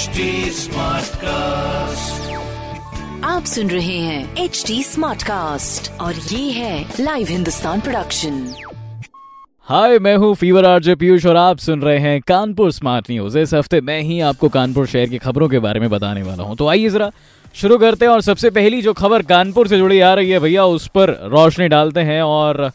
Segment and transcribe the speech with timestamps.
[0.00, 0.24] HD
[0.56, 2.28] Smartcast.
[3.24, 8.54] आप सुन रहे हैं एच डी स्मार्ट कास्ट और ये है लाइव हिंदुस्तान प्रोडक्शन
[9.68, 13.54] हाय मैं हूँ फीवर आरजे पीयूष और आप सुन रहे हैं कानपुर स्मार्ट न्यूज़ इस
[13.54, 16.68] हफ़्ते मैं ही आपको कानपुर शहर की खबरों के बारे में बताने वाला हूँ। तो
[16.68, 17.10] आइए जरा
[17.54, 20.64] शुरू करते हैं और सबसे पहली जो खबर कानपुर से जुड़ी आ रही है भैया
[20.64, 22.70] उस पर रोशनी डालते हैं और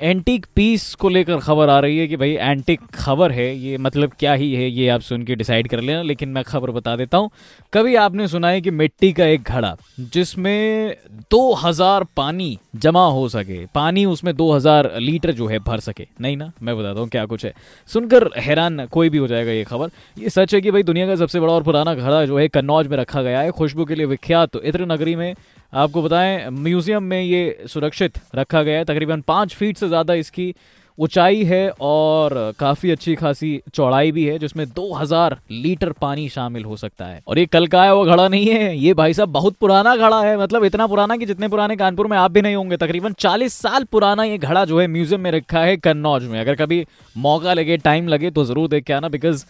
[0.00, 4.12] एंटिक पीस को लेकर खबर आ रही है कि भाई एंटीक खबर है, ये मतलब
[4.18, 7.18] क्या ही है, ये आप सुन के डिसाइड कर लेना, लेकिन मैं खबर बता देता
[7.18, 7.30] हूँ।
[7.72, 10.96] कभी आपने सुना है कि मिट्टी का एक घड़ा, जिसमें
[11.30, 16.52] 2000 पानी जमा हो सके, पानी उसमें 2000 लीटर जो है भर सके। नहीं ना?
[16.62, 17.54] मैं बताता हूँ क्या कुछ है।
[17.88, 21.16] सुनकर हैरान कोई भी हो जाएगा ये खबर। ये सच है कि भाई दुनिया का
[21.16, 24.06] सबसे बड़ा और पुराना घड़ा जो है कन्नौज में रखा गया है। खुशबू के लिए
[24.06, 25.34] विख्यात इत्र नगरी में
[25.74, 30.54] आपको बताएँ, म्यूज़ियम में ये सुरक्षित रखा गया है। तकरीबन पाँच फीट से ज़्यादा इसकी
[30.98, 36.76] ऊंचाई है और काफ़ी अच्छी खासी चौड़ाई भी है, जिसमें 2000 लीटर पानी शामिल हो
[36.76, 39.56] सकता है। और ये कल का है, वो घड़ा नहीं है। ये भाई साहब बहुत
[39.60, 42.76] पुराना घड़ा है मतलब इतना पुराना कि जितने पुराने कानपुर में आप भी नहीं होंगे,
[42.76, 46.54] तकरीबन 40 साल पुराना ये घड़ा जो है म्यूज़ियम में रखा है कन्नौज में। अगर
[46.56, 46.84] कभी
[47.16, 49.44] मौका लगे, टाइम लगे तो ज़रूर देख के आना बिकॉज़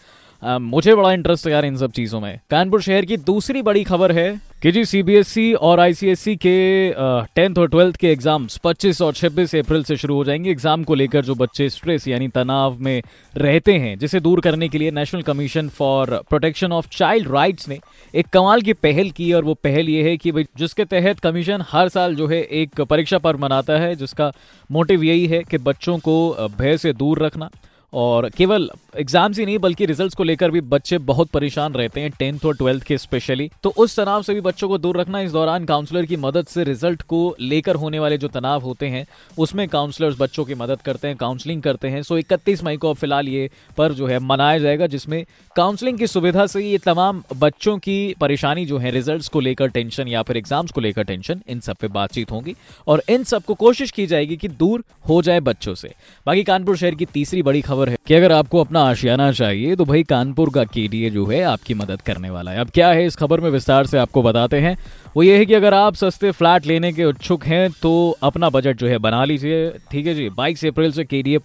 [0.44, 4.12] मुझे बड़ा इंटरेस्ट है यार इन सब चीज़ों में। कानपुर शहर की दूसरी बड़ी खबर
[4.12, 6.90] है कि जी सीबीएसई और आईसीएसई के
[7.34, 10.94] टेंथ और ट्वेल्थ के एग्ज़ाम्स 25 और 26 अप्रैल से शुरू हो जाएँगे। एग्ज़ाम को
[10.94, 13.02] लेकर जो बच्चे स्ट्रेस यानी तनाव में
[13.36, 17.78] रहते हैं, जिसे दूर करने के लिए national commission for protection of child rights ने
[18.14, 21.64] एक कमाल की पहल की और वो पहल ये है कि भाई, जिसके तहत कमीशन
[21.70, 24.32] हर साल जो है एक परीक्षा पर्व मनाता है, जिसका
[24.70, 27.50] मोटिव यही है कि बच्चों को भय से दूर रखना।
[27.94, 32.10] और केवल एग्ज़ाम्स ही नहीं, बल्कि रिजल्ट्स को लेकर भी बच्चे बहुत परेशान रहते हैं
[32.10, 35.32] टेंथ और ट्वेल्थ के स्पेशली तो उस तनाव से भी बच्चों को दूर रखना, इस
[35.32, 39.04] दौरान काउंसलर की मदद से रिज़ल्ट को लेकर होने वाले जो तनाव होते हैं,
[39.38, 43.28] उसमें काउंसलर्स बच्चों की मदद करते हैं काउंसलिंग करते हैं। सो इकतीस मई को फ़िलहाल
[43.28, 45.24] ये पर जो है मनाया जाएगा, जिसमें
[45.56, 50.08] काउंसलिंग की सुविधा से ये तमाम बच्चों की परेशानी जो है रिज़ल्ट को लेकर टेंशन
[50.08, 52.54] या फिर एग्ज़ाम्स को लेकर टेंशन इन सब पे बातचीत होगी।
[52.86, 55.92] और इन सबको कोशिश की जाएगी कि दूर हो जाए बच्चों से।
[56.26, 59.76] बाकी कानपुर शहर की तीसरी बड़ी खबर खबर है कि अगर आपको अपना आशियाना चाहिए
[59.76, 63.06] तो भाई कानपुर का केडीए जो है, आपकी मदद करने वाला है। अब क्या है
[63.06, 64.76] इस खबर में विस्तार से आपको बताते हैं।
[65.16, 67.92] वो ये है कि अगर आप सस्ते फ्लैट लेने के इच्छुक हैं तो
[68.22, 71.38] अपना बजट जो है बना लीजिए। ठीक है जी, बाईस अप्रैल से के डी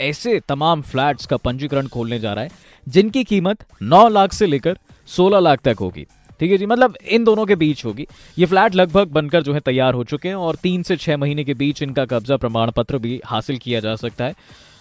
[0.00, 2.50] ऐसे तमाम फ्लैट्स का पंजीकरण खोलने जा रहा है,
[2.86, 6.06] जिनकी कीमत नौ लाख से लेकर सोलह लाख तक होगी।
[6.40, 8.06] ठीक है जी मतलब इन दोनों के बीच होगी।
[8.38, 11.44] ये फ्लैट लगभग बनकर जो है तैयार हो चुके हैं, और तीन से छह महीने
[11.44, 14.34] के बीच इनका कब्जा प्रमाण पत्र भी हासिल किया जा सकता है।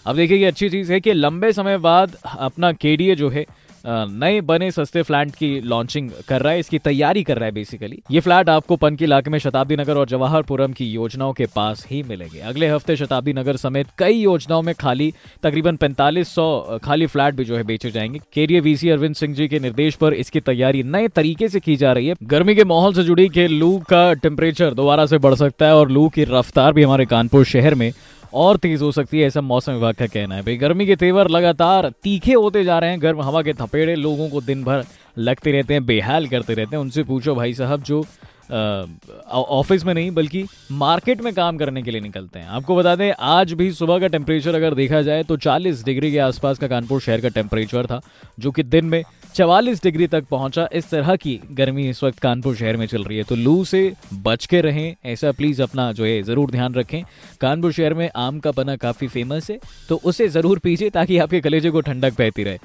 [0.07, 3.45] अब देखिए ये अच्छी चीज़ है कि लंबे समय बाद अपना केडीए जो है
[3.85, 8.01] नए बने सस्ते फ्लैट की लॉन्चिंग कर रहा है, इसकी तैयारी कर रहा है बेसिकली
[8.12, 12.01] ये फ्लैट आपको पन इलाके में शताब्दी नगर और जवाहरपुरम की योजनाओं के पास ही
[12.03, 15.12] मिलेंगे। अगले हफ़्ते शताब्दी नगर समेत कई योजनाओं में खाली,
[15.44, 19.59] तकरीबन 4500 खाली फ्लैट भी जो है बेचे जाएँगे। केडीए वीसी अरविंद सिंह जी के
[19.59, 23.03] निर्देश पर इसकी तैयारी नए तरीके से की जा रही है। गर्मी के माहौल से
[23.03, 26.84] जुड़ी के लू का टेम्परेचर दोबारा से बढ़ सकता है और लू की रफ्तार भी
[26.84, 27.91] हमारे कानपुर शहर में
[28.33, 31.29] और तेज हो सकती है, ऐसा मौसम विभाग का कहना है। भाई, गर्मी के तेवर
[31.29, 34.83] लगातार तीखे होते जा रहे हैं, गर्म हवा के थपेड़े लोगों को दिन भर
[35.17, 38.05] लगते रहते हैं, बेहाल करते रहते हैं। उनसे पूछो भाई साहब, जो
[38.50, 43.12] ऑफ़िस में नहीं, बल्कि मार्केट में काम करने के लिए निकलते हैं। आपको बता दें,
[43.12, 47.02] आज भी सुबह का टेम्परेचर अगर देखा जाए तो 40 डिग्री के आसपास का कानपुर
[47.02, 48.02] शहर का टेम्परेचर था,
[48.40, 49.03] जो कि दिन में
[49.36, 53.18] चवालीस डिग्री तक पहुँचा। इस तरह की गर्मी इस वक्त कानपुर शहर में चल रही
[53.18, 57.03] है। तो लू से बच के रहें, ऐसा प्लीज़ अपना जो है, ज़रूर ध्यान रखें।
[57.41, 59.59] कानपुर शहर में आम का पना काफ़ी फ़ेमस है
[59.90, 62.57] तो उसे ज़रूर पीजिए, ताकि आपके कलेजे को ठंडक बहती रहे।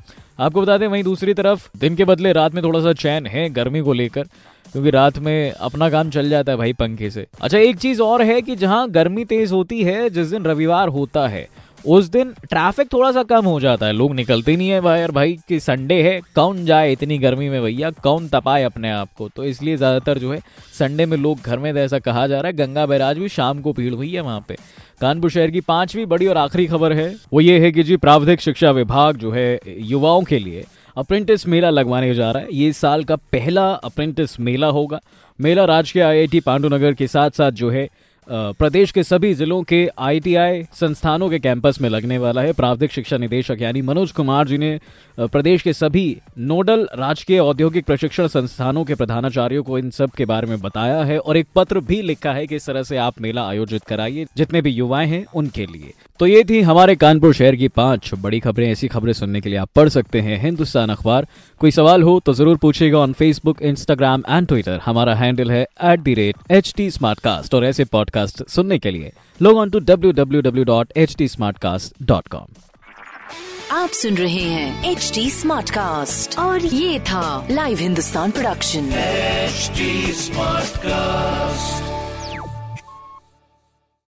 [0.42, 3.48] आपको बता दें, वहीं दूसरी तरफ़ दिन के बदले रात में थोड़ा सा चैन है
[3.50, 4.22] गर्मी को लेकर,
[4.72, 8.22] क्योंकि रात में अपना काम चल जाता है भाई पंखे से। अच्छा एक चीज़ और
[8.22, 11.46] है कि जहाँ गर्मी तेज होती है, जिस दिन रविवार होता है
[11.84, 15.36] उस दिन ट्रैफ़िक थोड़ा सा कम हो जाता है। लोग निकलते नहीं है भाई भाई
[15.48, 17.90] कि संडे है, कौन जाए इतनी गर्मी में भैया?
[17.92, 19.28] कौन तपाए अपने आप को?
[19.28, 20.40] तो इसलिए ज़्यादातर जो है
[20.78, 23.72] संडे में लोग घर में ऐसा कहा जा रहा है, गंगा बैराज भी शाम को
[23.72, 24.56] भीड़ हुई है वहाँ पे।
[25.00, 28.40] कानपुर शहर की पांचवी बड़ी और आखिरी खबर है, वो ये है कि जी प्रावधिक
[28.40, 30.64] शिक्षा विभाग जो है, युवाओं के लिए
[30.96, 35.00] अप्रेंटिस मेला लगवाने जा रहा है। ये साल का पहला अप्रेंटिस मेला होगा।
[35.38, 37.88] मेला राजकीय आईआईटी पांडुनगर के साथ साथ जो है
[38.28, 43.16] प्रदेश के सभी जिलों के आईटीआई संस्थानों के कैंपस में लगने वाला है। प्रावधिक शिक्षा
[43.16, 44.78] निदेशक यानी मनोज कुमार जी ने
[45.18, 50.46] प्रदेश के सभी नोडल राजकीय औद्योगिक प्रशिक्षण संस्थानों के प्रधानाचार्यों को इन सब के बारे
[50.46, 53.48] में बताया है और एक पत्र भी लिखा है कि इस तरह से आप मेला
[53.48, 57.68] आयोजित कराइए, जितने भी युवाएँ हैं उनके लिए। तो ये थी हमारे कानपुर शहर की
[57.68, 61.26] पाँच बड़ी खबरें। ऐसी खबरें सुनने के लिए आप पढ़ सकते हैं हिंदुस्तान अखबार।
[61.60, 66.08] कोई सवाल हो तो ज़रूर पूछेगा on Facebook Instagram and Twitter हमारा हैंडल है एट
[67.54, 68.10] और ऐसे पॉडकास्ट
[68.48, 69.12] सुनने के लिए
[69.42, 72.46] log on to W W W dot H T smart cast dot com
[73.72, 78.90] आप सुन रहे हैं एच टी स्मार्ट कास्ट और ये था live Hindustan production
[80.12, 82.01] smart Smartcast.